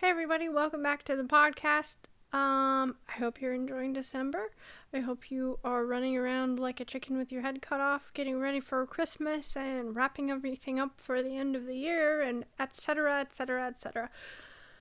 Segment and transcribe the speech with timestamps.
[0.00, 1.96] Hey everybody, welcome back to the podcast.
[2.32, 4.52] Um, I hope you're enjoying December.
[4.94, 8.38] I hope you are running around like a chicken with your head cut off, getting
[8.38, 13.22] ready for Christmas and wrapping everything up for the end of the year and etc.
[13.22, 13.66] etc.
[13.66, 14.08] etc.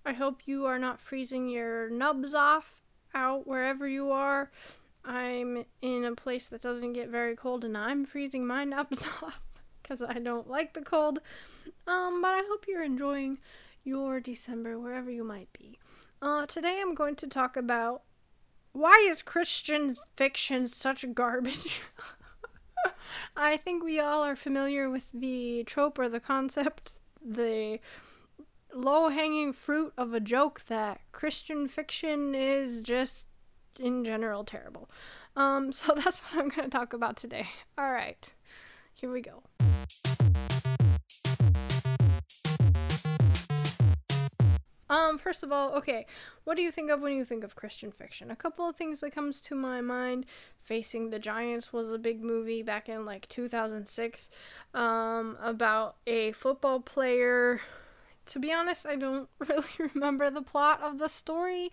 [0.05, 2.83] I hope you are not freezing your nubs off
[3.15, 4.51] out wherever you are.
[5.03, 9.39] I'm in a place that doesn't get very cold and I'm freezing my nubs off
[9.81, 11.21] because I don't like the cold.
[11.87, 13.39] Um, but I hope you're enjoying
[13.87, 15.79] your December wherever you might be.
[16.21, 18.01] Uh, today I'm going to talk about
[18.73, 21.79] why is Christian fiction such garbage?
[23.37, 27.79] I think we all are familiar with the trope or the concept, the
[28.73, 33.25] low hanging fruit of a joke that Christian fiction is just
[33.79, 34.89] in general terrible.
[35.37, 37.47] Um, so that's what I'm going to talk about today.
[37.77, 38.33] All right,
[38.93, 39.43] here we go.
[44.97, 46.07] Um, first of all, okay,
[46.43, 48.31] what do you think of when you think of Christian fiction?
[48.31, 50.25] A couple of things that comes to my mind.
[50.59, 54.29] Facing the Giants was a big movie back in like 2006
[54.73, 57.61] um, about a football player.
[58.27, 61.71] To be honest, I don't really remember the plot of the story.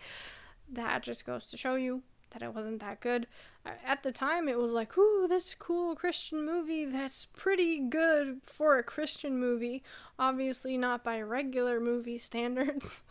[0.71, 3.27] That just goes to show you that it wasn't that good.
[3.65, 8.77] At the time, it was like, ooh, this cool Christian movie that's pretty good for
[8.77, 9.83] a Christian movie.
[10.19, 13.01] Obviously, not by regular movie standards.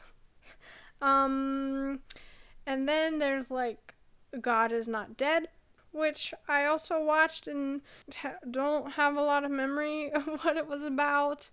[1.01, 2.01] um,
[2.67, 3.95] and then there's like
[4.41, 5.48] God is Not Dead,
[5.92, 7.81] which I also watched and
[8.51, 11.51] don't have a lot of memory of what it was about.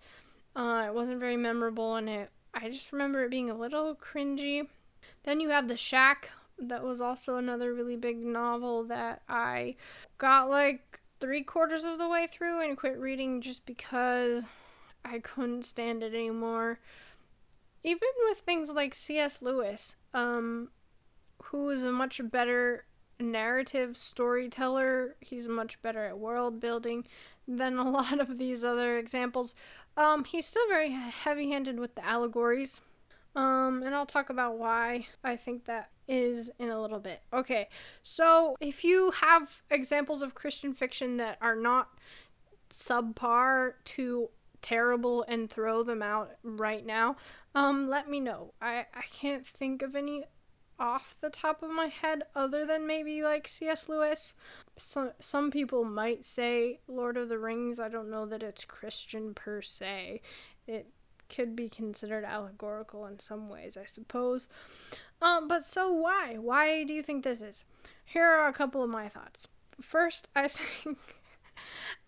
[0.55, 4.67] Uh, it wasn't very memorable, and it I just remember it being a little cringy.
[5.23, 9.75] Then you have The Shack, that was also another really big novel that I
[10.17, 14.45] got like three quarters of the way through and quit reading just because
[15.03, 16.79] I couldn't stand it anymore.
[17.83, 19.41] Even with things like C.S.
[19.41, 20.69] Lewis, um,
[21.45, 22.85] who is a much better
[23.19, 27.05] narrative storyteller, he's much better at world building
[27.47, 29.55] than a lot of these other examples.
[29.97, 32.81] Um, he's still very heavy handed with the allegories.
[33.35, 37.21] Um, and I'll talk about why I think that is in a little bit.
[37.31, 37.69] Okay,
[38.01, 41.89] so if you have examples of Christian fiction that are not
[42.73, 44.29] subpar to
[44.61, 47.15] terrible and throw them out right now,
[47.55, 48.53] um, let me know.
[48.61, 50.25] I, I can't think of any
[50.81, 53.87] off the top of my head other than maybe like C.S.
[53.87, 54.33] Lewis.
[54.77, 57.79] Some some people might say Lord of the Rings.
[57.79, 60.21] I don't know that it's Christian per se.
[60.67, 60.87] It
[61.33, 64.47] could be considered allegorical in some ways, I suppose.
[65.21, 66.35] Um, but so why?
[66.37, 67.63] Why do you think this is?
[68.05, 69.47] Here are a couple of my thoughts.
[69.79, 70.97] First, I think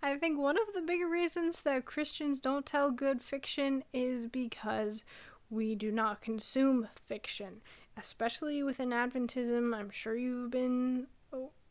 [0.02, 5.06] I think one of the bigger reasons that Christians don't tell good fiction is because
[5.50, 7.62] we do not consume fiction,
[7.98, 9.76] especially within Adventism.
[9.76, 11.08] I'm sure you've been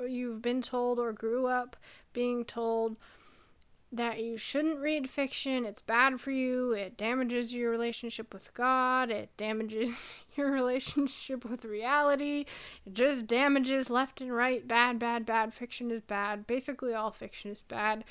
[0.00, 1.76] you've been told or grew up
[2.12, 2.96] being told
[3.92, 5.66] that you shouldn't read fiction.
[5.66, 6.72] It's bad for you.
[6.72, 9.10] It damages your relationship with God.
[9.10, 12.46] It damages your relationship with reality.
[12.86, 14.66] It just damages left and right.
[14.66, 15.52] Bad, bad, bad.
[15.52, 16.46] Fiction is bad.
[16.46, 18.04] Basically, all fiction is bad.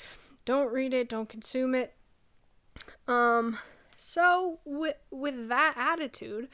[0.44, 1.08] Don't read it.
[1.08, 1.94] Don't consume it.
[3.08, 3.58] Um,
[3.96, 6.48] so with with that attitude,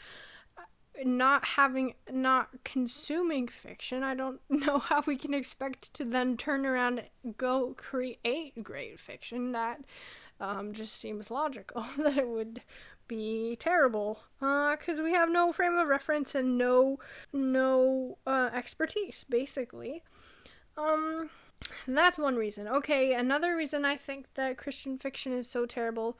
[1.04, 6.66] not having not consuming fiction i don't know how we can expect to then turn
[6.66, 7.02] around
[7.36, 9.80] go create great fiction that
[10.40, 12.62] um, just seems logical that it would
[13.08, 14.20] be terrible.
[14.38, 16.98] Because uh, we have no frame of reference and no
[17.32, 20.02] no uh, expertise basically.
[20.76, 21.30] Um
[21.88, 22.68] that's one reason.
[22.68, 26.16] Okay another reason i think that christian fiction is so terrible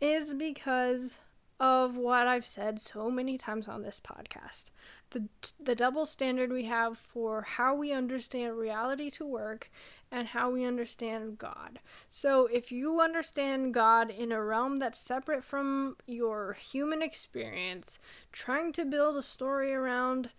[0.00, 1.16] is because
[1.58, 4.64] of what I've said so many times on this podcast.
[5.10, 5.28] The
[5.58, 9.70] the double standard we have for how we understand reality to work
[10.10, 11.80] and how we understand God.
[12.08, 17.98] So if you understand God in a realm that's separate from your human experience,
[18.32, 20.30] trying to build a story around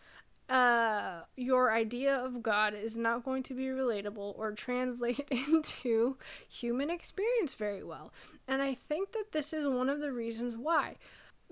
[0.50, 6.18] uh, your idea of God is not going to be relatable or translate into
[6.48, 8.14] human experience very well.
[8.48, 10.96] And I think that this is one of the reasons why.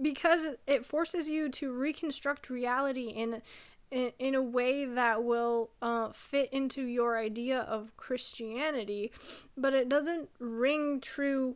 [0.01, 3.41] Because it forces you to reconstruct reality in
[3.91, 9.11] in, in a way that will uh, fit into your idea of Christianity,
[9.55, 11.55] but it doesn't ring true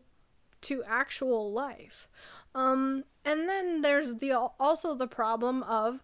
[0.61, 2.07] to actual life.
[2.53, 6.03] Um, and then there's the also the problem of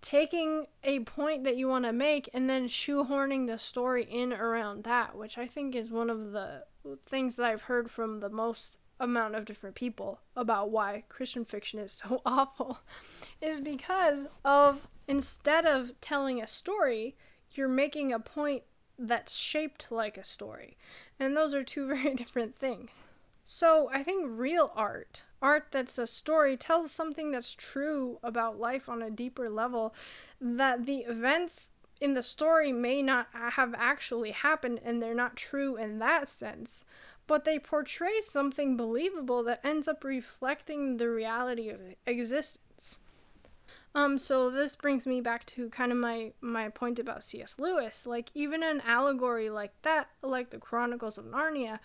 [0.00, 4.84] taking a point that you want to make and then shoehorning the story in around
[4.84, 6.64] that, which I think is one of the
[7.06, 11.80] things that I've heard from the most amount of different people about why Christian fiction
[11.80, 12.80] is so awful
[13.40, 17.16] is because of instead of telling a story,
[17.52, 18.62] you're making a point
[18.98, 20.76] that's shaped like a story.
[21.18, 22.90] And those are two very different things.
[23.44, 28.88] So I think real art, art that's a story, tells something that's true about life
[28.88, 29.94] on a deeper level
[30.40, 31.70] that the events
[32.00, 36.84] in the story may not have actually happened and they're not true in that sense
[37.30, 42.98] but they portray something believable that ends up reflecting the reality of existence.
[43.94, 47.60] Um, so this brings me back to kind of my my point about C.S.
[47.60, 48.04] Lewis.
[48.04, 51.78] Like even an allegory like that, like the Chronicles of Narnia,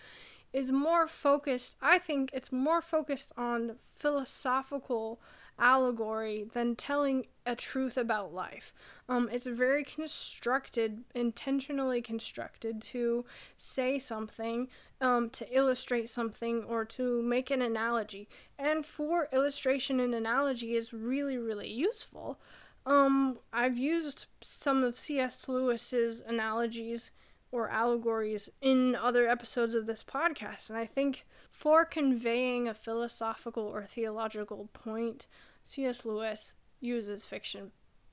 [0.55, 1.75] is more focused.
[1.81, 5.19] I think it's more focused on philosophical
[5.59, 8.73] allegory than telling a truth about life.
[9.09, 13.25] Um, it's very constructed, intentionally constructed to
[13.57, 14.69] say something,
[15.01, 18.29] um, to illustrate something, or to make an analogy.
[18.57, 22.39] And for illustration and analogy is really, really useful.
[22.85, 25.49] Um, I've used some of C.S.
[25.49, 27.11] Lewis's analogies
[27.55, 30.69] or allegories in other episodes of this podcast.
[30.69, 35.27] And I think for conveying a philosophical or theological point,
[35.63, 36.03] C.S.
[36.03, 37.71] Lewis uses fiction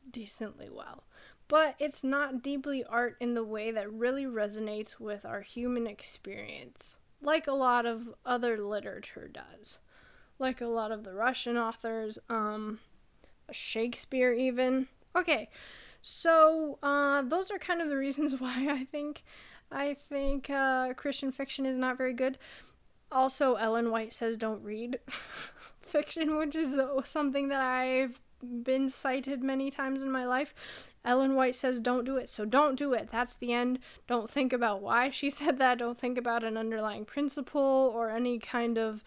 [0.09, 1.03] decently well.
[1.49, 6.99] But it's not deeply art in the way that really resonates with our human experience,
[7.21, 9.79] like a lot of other literature does.
[10.39, 12.79] Like a lot of the Russian authors, um,
[13.51, 14.87] Shakespeare, even.
[15.17, 15.51] Okay,
[16.03, 19.23] so uh, those are kind of the reasons why I think
[19.71, 22.37] I think uh, Christian fiction is not very good.
[23.11, 24.99] Also, Ellen White says don't read
[25.81, 30.55] fiction, which is something that I've been cited many times in my life.
[31.05, 33.09] Ellen White says don't do it, so don't do it.
[33.11, 33.79] That's the end.
[34.07, 35.79] Don't think about why she said that.
[35.79, 39.05] Don't think about an underlying principle or any kind of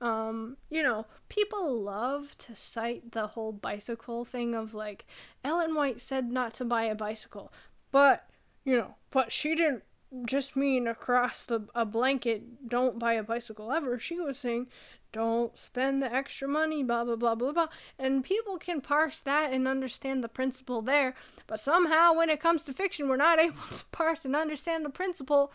[0.00, 5.06] um, you know, people love to cite the whole bicycle thing of like,
[5.44, 7.52] Ellen White said not to buy a bicycle,
[7.90, 8.28] but,
[8.64, 9.82] you know, but she didn't
[10.24, 13.98] just mean across the a blanket don't buy a bicycle ever.
[13.98, 14.68] She was saying
[15.12, 17.68] don't spend the extra money blah blah blah blah blah.
[17.98, 21.14] And people can parse that and understand the principle there
[21.46, 24.90] but somehow when it comes to fiction we're not able to parse and understand the
[24.90, 25.52] principle.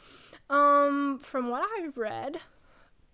[0.49, 2.41] Um from what i've read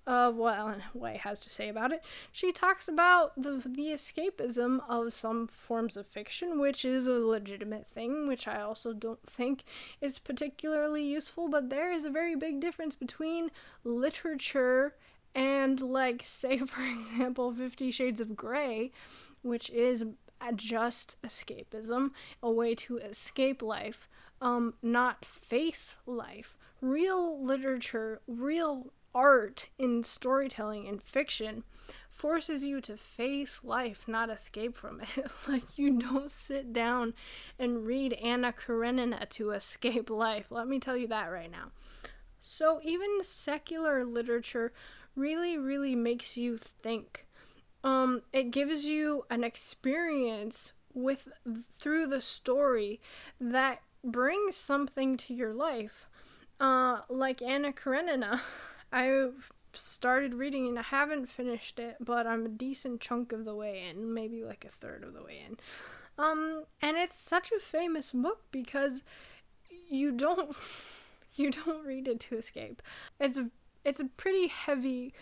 [0.07, 2.03] of what Ellen White has to say about it.
[2.31, 7.85] She talks about the the escapism of some forms of fiction, which is a legitimate
[7.85, 9.65] thing, which I also don't think
[9.99, 13.51] is particularly useful, but there is a very big difference between
[13.83, 14.95] literature
[15.35, 18.91] and like say for example 50 shades of gray
[19.41, 20.05] which is
[20.55, 22.11] just escapism
[22.41, 24.07] a way to escape life
[24.41, 31.63] um not face life real literature real art in storytelling and fiction
[32.11, 35.25] forces you to face life, not escape from it.
[35.47, 37.15] like you don't sit down
[37.57, 40.47] and read Anna Karenina to escape life.
[40.51, 41.71] Let me tell you that right now.
[42.39, 44.71] So even secular literature
[45.15, 47.25] really really makes you think.
[47.83, 51.27] Um it gives you an experience with
[51.79, 53.01] through the story
[53.41, 56.07] that brings something to your life.
[56.59, 58.41] Uh like Anna Karenina
[58.91, 59.29] I
[59.73, 63.83] started reading and I haven't finished it, but I'm a decent chunk of the way
[63.89, 65.57] in, maybe like a third of the way in.
[66.17, 69.03] Um, and it's such a famous book because
[69.89, 70.55] you don't
[71.35, 72.81] you don't read it to escape.
[73.19, 73.49] It's a
[73.83, 75.13] it's a pretty heavy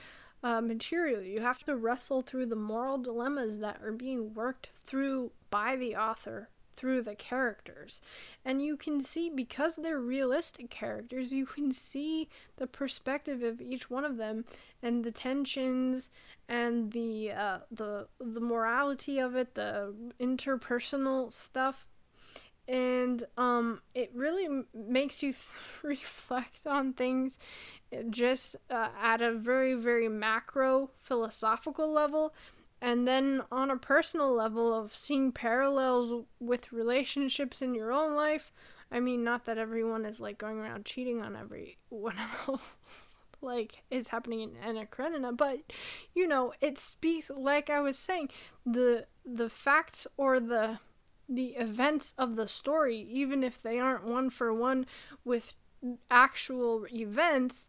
[0.44, 1.22] uh, material.
[1.22, 5.96] You have to wrestle through the moral dilemmas that are being worked through by the
[5.96, 8.02] author through the characters.
[8.44, 13.90] And you can see, because they're realistic characters, you can see the perspective of each
[13.90, 14.46] one of them
[14.82, 16.10] and the tensions
[16.48, 21.88] and the uh, the the morality of it, the interpersonal stuff.
[22.68, 25.46] And um, it really m- makes you th-
[25.84, 27.38] reflect on things
[28.10, 32.34] just uh, at a very, very macro philosophical level
[32.86, 38.52] and then on a personal level of seeing parallels with relationships in your own life
[38.92, 42.16] i mean not that everyone is like going around cheating on everyone
[42.48, 45.60] else like is happening in Anna Karenina, but
[46.16, 48.30] you know it speaks like I was saying
[48.66, 50.80] the the facts or the
[51.30, 54.86] the events of the story even if they aren't one for one
[55.24, 55.54] with
[56.10, 57.68] actual events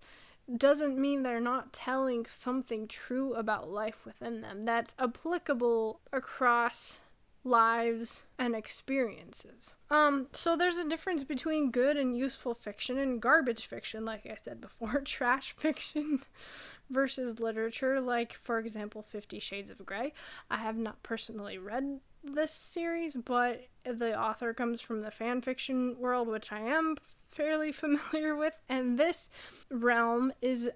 [0.54, 7.00] doesn't mean they're not telling something true about life within them that's applicable across
[7.46, 9.74] lives and experiences.
[9.90, 14.36] Um, so there's a difference between good and useful fiction and garbage fiction, like I
[14.40, 16.20] said before, trash fiction
[16.90, 20.12] versus literature, like for example, Fifty Shades of Grey.
[20.50, 22.00] I have not personally read
[22.34, 26.96] this series, but the author comes from the fan fiction world, which I am
[27.28, 29.28] fairly familiar with, and this
[29.70, 30.70] realm is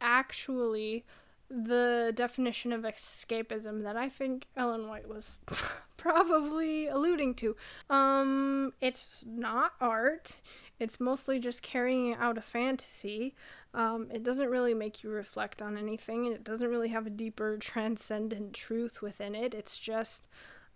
[0.00, 1.04] actually
[1.50, 5.40] the definition of escapism that I think Ellen White was
[5.96, 7.56] probably alluding to.
[7.88, 10.40] Um, it's not art.
[10.78, 13.34] It's mostly just carrying out a fantasy.
[13.74, 17.10] Um, it doesn't really make you reflect on anything, and it doesn't really have a
[17.10, 19.54] deeper transcendent truth within it.
[19.54, 20.28] It's just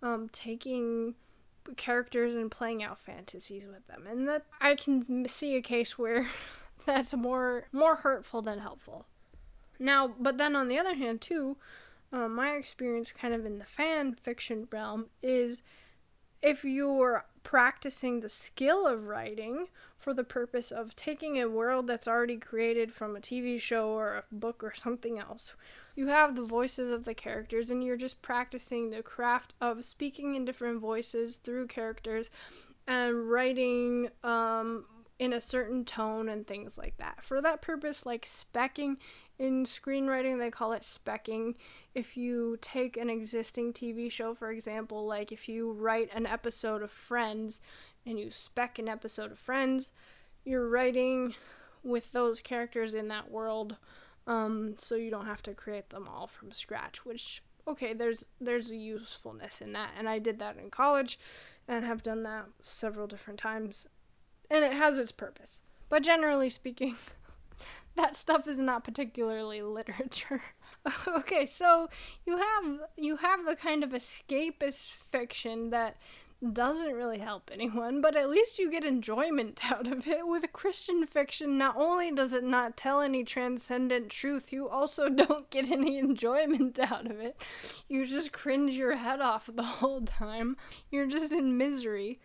[0.03, 1.15] um, taking
[1.77, 6.27] characters and playing out fantasies with them, and that I can see a case where
[6.85, 9.05] that's more more hurtful than helpful.
[9.79, 11.57] Now, but then on the other hand, too,
[12.11, 15.61] uh, my experience kind of in the fan fiction realm is
[16.43, 22.07] if you're practicing the skill of writing for the purpose of taking a world that's
[22.07, 25.53] already created from a TV show or a book or something else,
[25.95, 30.35] you have the voices of the characters and you're just practicing the craft of speaking
[30.35, 32.29] in different voices through characters
[32.87, 34.83] and writing um,
[35.19, 37.23] in a certain tone and things like that.
[37.23, 38.97] For that purpose, like specking
[39.39, 41.55] in screenwriting, they call it specking.
[41.93, 46.81] If you take an existing TV show, for example, like if you write an episode
[46.81, 47.61] of Friends
[48.05, 49.91] and you spec an episode of Friends,
[50.45, 51.35] you're writing
[51.83, 53.77] with those characters in that world
[54.25, 58.71] um, so you don't have to create them all from scratch which okay there's there's
[58.71, 59.91] a usefulness in that.
[59.97, 61.19] And i did that in college
[61.67, 63.87] and have done that several different times.
[64.49, 65.61] And it has its purpose.
[65.89, 66.95] But generally speaking
[67.95, 70.41] that stuff is not particularly literature
[71.07, 71.87] okay so
[72.25, 75.97] you have you have the kind of escapist fiction that
[76.51, 80.27] doesn't really help anyone, but at least you get enjoyment out of it.
[80.27, 85.49] With Christian fiction, not only does it not tell any transcendent truth, you also don't
[85.49, 87.37] get any enjoyment out of it.
[87.87, 90.57] You just cringe your head off the whole time.
[90.91, 92.19] You're just in misery.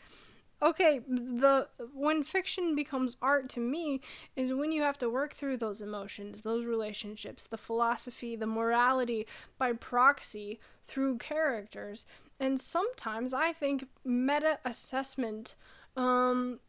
[0.61, 4.01] Okay, the when fiction becomes art to me
[4.35, 9.27] is when you have to work through those emotions, those relationships, the philosophy, the morality
[9.57, 12.05] by proxy through characters
[12.41, 15.55] and sometimes I think meta assessment
[15.97, 16.61] um,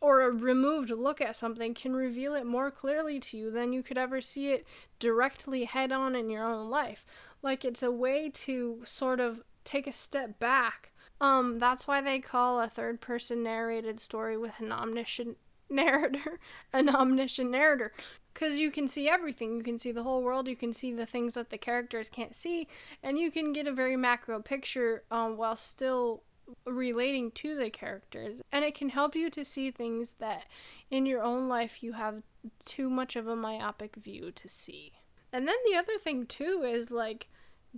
[0.00, 3.82] or a removed look at something can reveal it more clearly to you than you
[3.82, 4.66] could ever see it
[4.98, 7.06] directly head on in your own life.
[7.42, 10.92] Like it's a way to sort of take a step back.
[11.20, 15.38] Um, that's why they call a third person narrated story with an omniscient
[15.70, 16.38] narrator
[16.72, 17.92] an omniscient narrator
[18.32, 19.56] because you can see everything.
[19.56, 20.46] You can see the whole world.
[20.46, 22.68] You can see the things that the characters can't see,
[23.02, 26.22] and you can get a very macro picture um, while still
[26.64, 28.42] relating to the characters.
[28.52, 30.44] And it can help you to see things that
[30.90, 32.22] in your own life you have
[32.64, 34.92] too much of a myopic view to see.
[35.32, 37.28] And then the other thing too is like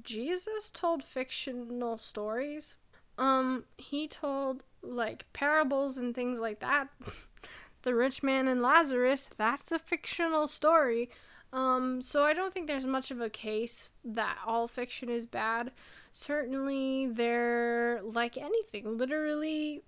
[0.02, 2.76] Jesus told fictional stories.
[3.18, 6.88] Um, he told like parables and things like that.
[7.82, 11.10] the rich man and Lazarus, that's a fictional story.
[11.52, 15.72] Um, so I don't think there's much of a case that all fiction is bad.
[16.12, 18.98] Certainly, they're like anything.
[18.98, 19.82] Literally,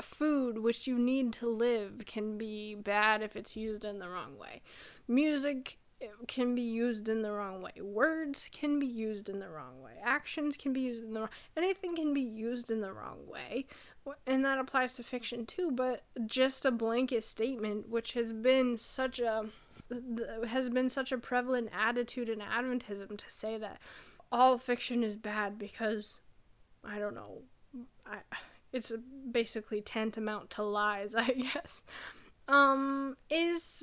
[0.00, 4.36] food which you need to live can be bad if it's used in the wrong
[4.38, 4.62] way.
[5.06, 5.78] Music
[6.26, 7.72] can be used in the wrong way.
[7.80, 9.92] Words can be used in the wrong way.
[10.02, 11.28] Actions can be used in the wrong.
[11.56, 13.66] Anything can be used in the wrong way,
[14.26, 15.70] and that applies to fiction too.
[15.70, 19.46] But just a blanket statement, which has been such a
[20.46, 23.78] has been such a prevalent attitude in Adventism to say that
[24.30, 26.18] all fiction is bad because
[26.84, 27.42] I don't know,
[28.06, 28.18] I
[28.72, 28.92] it's
[29.30, 31.84] basically tantamount to lies, I guess.
[32.46, 33.82] Um, is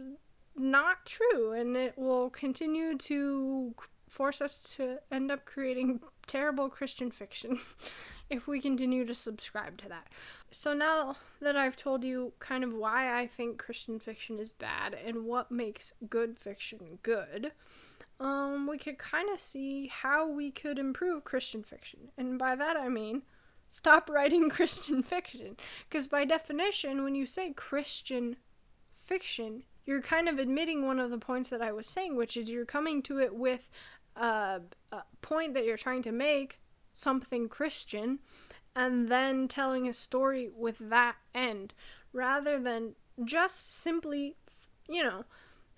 [0.55, 3.73] not true, and it will continue to
[4.07, 7.59] force us to end up creating terrible Christian fiction
[8.29, 10.07] if we continue to subscribe to that.
[10.51, 14.93] So now that I've told you kind of why I think Christian fiction is bad
[14.93, 17.51] and what makes good fiction good,
[18.19, 22.11] um, we could kind of see how we could improve Christian fiction.
[22.17, 23.23] And by that I mean
[23.69, 25.57] stop writing Christian fiction.
[25.89, 28.37] Because by definition, when you say Christian
[28.93, 32.49] fiction, you're kind of admitting one of the points that I was saying, which is
[32.49, 33.69] you're coming to it with
[34.15, 34.61] a,
[34.91, 36.59] a point that you're trying to make
[36.93, 38.19] something Christian
[38.75, 41.73] and then telling a story with that end
[42.13, 44.35] rather than just simply,
[44.89, 45.25] you know,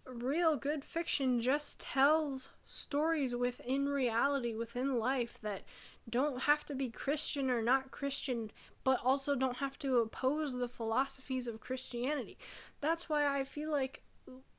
[0.06, 5.62] real good fiction just tells stories within reality, within life that
[6.10, 8.52] don't have to be Christian or not Christian,
[8.88, 12.38] but also don't have to oppose the philosophies of Christianity.
[12.80, 14.02] That's why I feel like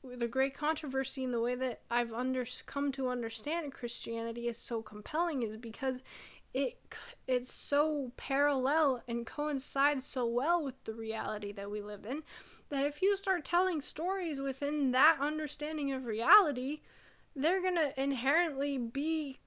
[0.04, 4.82] the great controversy in the way that I've under, come to understand Christianity is so
[4.82, 6.02] compelling is because
[6.52, 6.78] it
[7.26, 12.22] it's so parallel and coincides so well with the reality that we live in
[12.68, 16.82] that if you start telling stories within that understanding of reality,
[17.34, 19.38] they're going to inherently be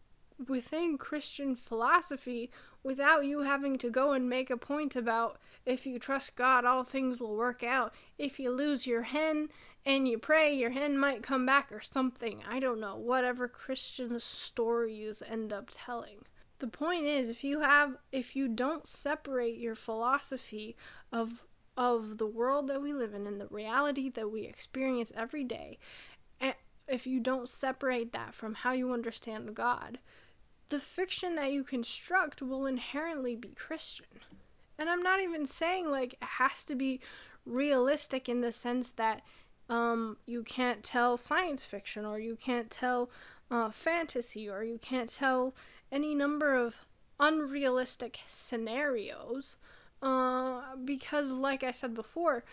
[0.50, 2.52] within Christian philosophy
[2.84, 6.84] without you having to go and make a point about if you trust God, all
[6.84, 7.94] things will work out.
[8.18, 9.50] If you lose your hen
[9.86, 12.42] and you pray, your hen might come back or something.
[12.50, 12.96] I don't know.
[12.96, 16.26] Whatever Christian stories end up telling.
[16.60, 20.76] The point is if you have if you don't separate your philosophy
[21.12, 21.44] of
[21.78, 25.80] of the world that we live in and the reality that we experience every day,
[26.40, 26.54] eh,
[26.88, 30.00] if you don't separate that from how you understand God,
[30.72, 34.08] the fiction that you construct will inherently be Christian.
[34.80, 37.02] And I'm not even saying like it has to be
[37.46, 39.22] realistic in the sense that
[39.70, 43.10] um, you can't tell science fiction or you can't tell
[43.52, 45.54] uh, fantasy or you can't tell
[45.92, 46.78] any number of
[47.20, 49.58] unrealistic scenarios.
[50.02, 52.44] Uh, because, like I said before,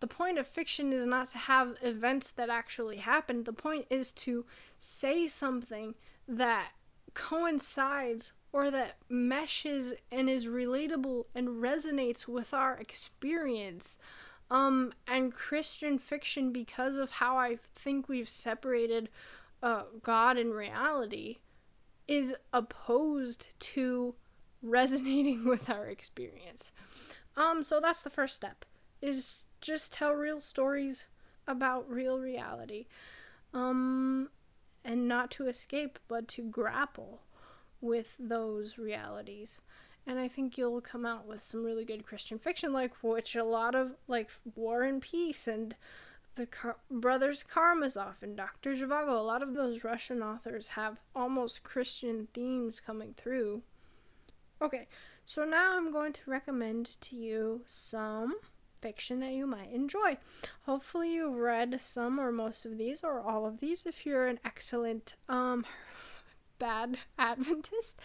[0.00, 3.44] the point of fiction is not to have events that actually happened.
[3.44, 4.44] The point is to
[4.78, 5.94] say something
[6.28, 6.72] that
[7.14, 13.98] coincides or that meshes and is relatable and resonates with our experience.
[14.50, 19.08] Um, and Christian fiction, because of how I think we've separated
[19.62, 21.38] uh, God and reality,
[22.06, 24.14] is opposed to
[24.60, 26.72] resonating with our experience.
[27.36, 28.64] Um, so that's the first step
[29.00, 31.06] is just tell real stories
[31.46, 32.86] about real reality.
[33.52, 34.30] Um,
[34.84, 37.22] and not to escape, but to grapple
[37.80, 39.60] with those realities.
[40.06, 43.44] And I think you'll come out with some really good Christian fiction, like which a
[43.44, 45.76] lot of, like War and Peace and
[46.34, 46.48] the
[46.90, 48.74] Brothers Karamazov and Dr.
[48.74, 53.62] Zhivago, a lot of those Russian authors have almost Christian themes coming through.
[54.60, 54.86] Okay,
[55.24, 58.36] so now I'm going to recommend to you some
[58.82, 60.18] fiction that you might enjoy.
[60.66, 64.40] Hopefully, you've read some or most of these or all of these if you're an
[64.44, 65.64] excellent, um,
[66.58, 67.98] bad Adventist.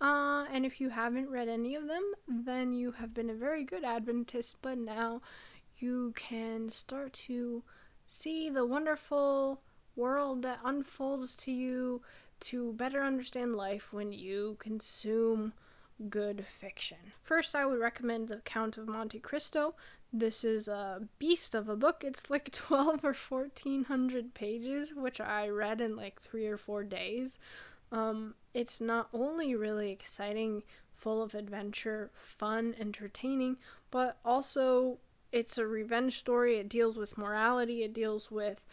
[0.00, 3.64] Uh, and if you haven't read any of them, then you have been a very
[3.64, 5.20] good Adventist, but now
[5.78, 7.62] you can start to
[8.06, 9.62] see the wonderful
[9.94, 12.02] world that unfolds to you
[12.38, 15.54] to better understand life when you consume
[16.10, 16.98] good fiction.
[17.22, 19.74] First, I would recommend The Count of Monte Cristo.
[20.12, 22.02] This is a beast of a book.
[22.04, 27.38] It's like 12 or 1400 pages, which I read in like three or four days.
[27.92, 30.62] Um, it's not only really exciting,
[30.94, 33.58] full of adventure, fun, entertaining,
[33.90, 34.98] but also
[35.32, 36.56] it's a revenge story.
[36.56, 38.64] It deals with morality, it deals with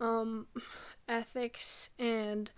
[0.00, 0.46] um,
[1.08, 2.50] ethics and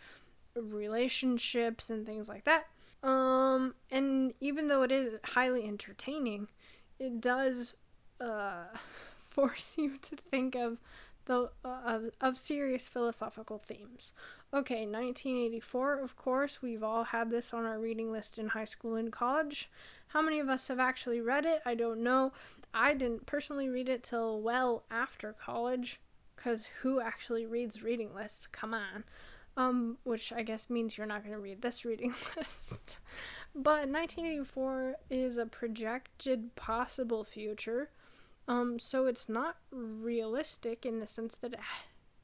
[0.55, 2.67] relationships and things like that.
[3.03, 6.49] Um, and even though it is highly entertaining,
[6.99, 7.75] it does
[8.23, 8.65] uh,
[9.23, 10.79] force you to think of
[11.25, 14.13] the uh, of, of serious philosophical themes.
[14.55, 18.97] Okay, 1984, of course, we've all had this on our reading list in high school
[18.97, 19.71] and college.
[20.09, 21.63] How many of us have actually read it?
[21.65, 22.33] I don't know.
[22.75, 26.01] I didn't personally read it till well after college,
[26.37, 28.47] because who actually reads reading lists?
[28.47, 29.05] Come on
[29.57, 32.99] um, which I guess means you're not going to read this reading list.
[33.55, 37.91] but 1984 is a projected possible future,
[38.49, 41.55] um, so it's not realistic in the sense that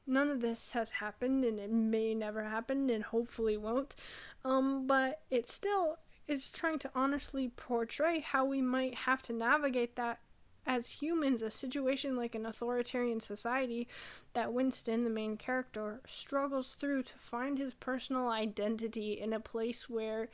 [0.05, 3.95] none of this has happened and it may never happen and hopefully won't.
[4.43, 9.95] Um, but it still is trying to honestly portray how we might have to navigate
[9.95, 10.19] that
[10.65, 13.87] as humans, a situation like an authoritarian society
[14.33, 19.89] that Winston, the main character, struggles through to find his personal identity in a place
[19.89, 20.29] where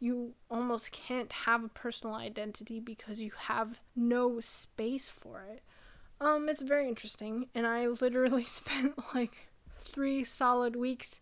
[0.00, 5.62] you almost can't have a personal identity because you have no space for it.
[6.20, 9.48] Um, it's very interesting, and I literally spent like
[9.92, 11.20] three solid weeks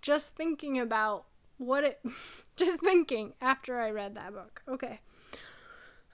[0.00, 1.24] just thinking about
[1.58, 2.00] what it,
[2.56, 4.62] just thinking after I read that book.
[4.68, 5.00] Okay.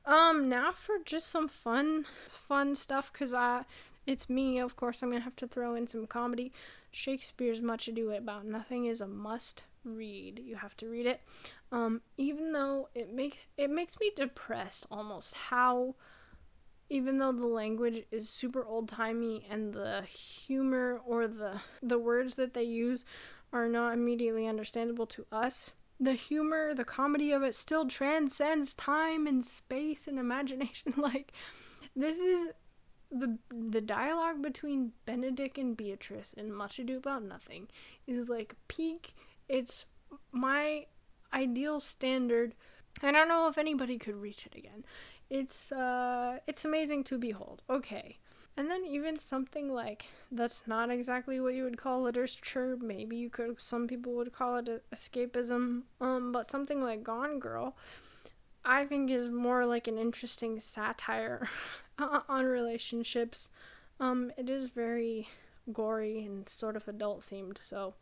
[0.05, 3.65] Um, now for just some fun, fun stuff, cause I,
[4.07, 4.59] it's me.
[4.59, 6.53] Of course, I'm gonna have to throw in some comedy.
[6.91, 10.41] Shakespeare's Much Ado About Nothing is a must read.
[10.45, 11.21] You have to read it.
[11.73, 15.95] Um, even though it makes it makes me depressed almost how
[16.91, 22.35] even though the language is super old timey and the humor or the the words
[22.35, 23.07] that they use
[23.53, 29.27] are not immediately understandable to us, the humor, the comedy of it still transcends time
[29.27, 30.95] and space and imagination.
[30.97, 31.33] like,
[31.95, 32.49] this is
[33.11, 37.69] the the dialogue between Benedick and Beatrice in Much Ado About Nothing
[38.07, 39.15] is like peak.
[39.49, 39.85] It's
[40.33, 40.87] my
[41.33, 42.55] ideal standard.
[43.03, 44.85] I don't know if anybody could reach it again.
[45.31, 47.63] It's uh it's amazing to behold.
[47.71, 48.19] Okay.
[48.55, 52.77] And then even something like that's not exactly what you would call literature.
[52.81, 55.83] Maybe you could some people would call it escapism.
[56.01, 57.77] Um but something like Gone Girl
[58.65, 61.49] I think is more like an interesting satire
[62.29, 63.51] on relationships.
[63.99, 65.29] Um, it is very
[65.73, 67.95] gory and sort of adult themed, so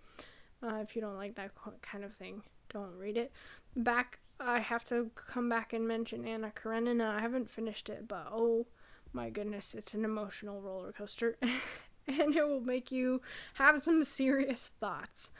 [0.63, 3.33] uh, if you don't like that kind of thing, don't read it.
[3.77, 7.17] Back, I have to come back and mention Anna Karenina.
[7.17, 8.67] I haven't finished it, but oh
[9.13, 11.37] my goodness, it's an emotional roller coaster,
[12.07, 13.21] and it will make you
[13.55, 15.31] have some serious thoughts.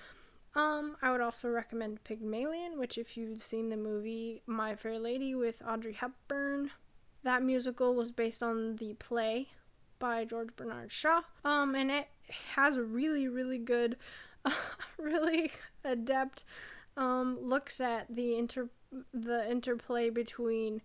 [0.55, 5.35] Um, I would also recommend Pygmalion, which, if you've seen the movie My Fair Lady
[5.35, 6.73] with Audrey Hepburn,
[7.23, 9.49] that musical was based on the play
[10.01, 11.23] by George Bernard Shaw.
[11.45, 12.09] Um, and it
[12.55, 13.97] has a really, really good,
[14.45, 14.51] uh,
[14.99, 15.53] really
[15.85, 16.45] adept
[17.01, 18.69] um, looks at the inter
[19.15, 20.83] the interplay between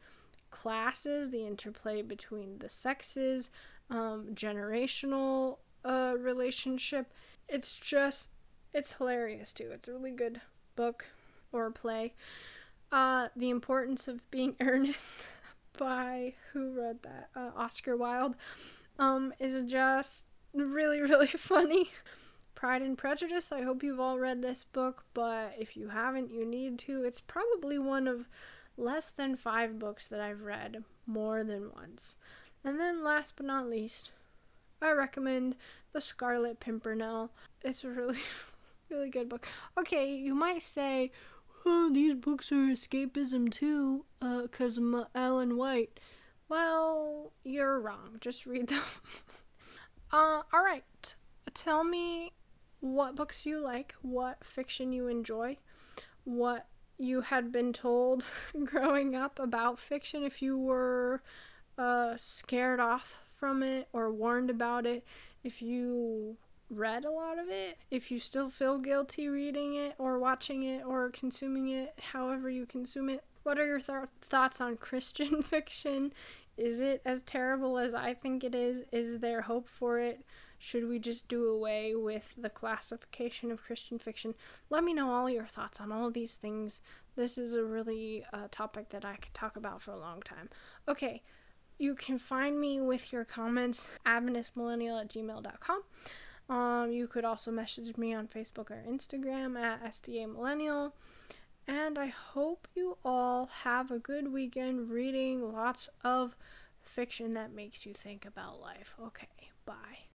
[0.49, 3.51] classes, the interplay between the sexes,
[3.89, 7.11] um, generational uh, relationship.
[7.49, 8.29] It's just
[8.73, 9.69] it's hilarious too.
[9.71, 10.41] It's a really good
[10.75, 11.05] book
[11.51, 12.13] or play.
[12.91, 15.27] Uh, the Importance of Being Earnest
[15.77, 17.29] by who wrote that?
[17.35, 18.35] Uh, Oscar Wilde.
[18.97, 20.23] Um, is just
[20.53, 21.89] really, really funny.
[22.55, 23.51] Pride and Prejudice.
[23.51, 27.03] I hope you've all read this book, but if you haven't, you need to.
[27.03, 28.27] It's probably one of
[28.77, 32.17] less than five books that I've read more than once.
[32.63, 34.11] And then, last but not least,
[34.81, 35.55] I recommend
[35.91, 37.29] The Scarlet Pimpernel.
[37.61, 38.19] It's a really,
[38.89, 39.47] really good book.
[39.77, 41.11] Okay, you might say,
[41.65, 45.99] oh, these books are escapism too, uh, cause I'm Ellen White.
[46.47, 48.17] Well, you're wrong.
[48.21, 48.81] Just read them.
[50.11, 51.15] uh, all right.
[51.53, 52.33] Tell me
[52.85, 55.57] what books you like, what fiction you enjoy,
[56.23, 56.67] what
[56.97, 58.23] you had been told
[58.65, 61.21] growing up about fiction if you were
[61.77, 65.03] uh, scared off from it or warned about it,
[65.43, 66.37] if you
[66.69, 70.83] read a lot of it, if you still feel guilty reading it or watching it
[70.85, 76.13] or consuming it, however you consume it, what are your th- thoughts on Christian fiction?
[76.57, 78.83] Is it as terrible as I think it is?
[78.91, 80.23] Is there hope for it?
[80.57, 84.35] Should we just do away with the classification of Christian fiction?
[84.69, 86.81] Let me know all your thoughts on all these things.
[87.15, 90.49] This is a really uh, topic that I could talk about for a long time.
[90.87, 91.21] Okay,
[91.77, 95.83] you can find me with your comments, adventistmillennial at gmail.com.
[96.47, 100.93] Um, you could also message me on Facebook or Instagram at SDA Millennial.
[101.67, 106.35] And I hope you all have a good weekend reading lots of
[106.81, 108.95] fiction that makes you think about life.
[108.99, 110.05] Okay, bye.